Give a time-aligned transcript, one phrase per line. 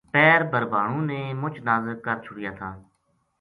[0.13, 2.69] پیر بھربھانو نے مُچ نازک کر چھُڑیا تھا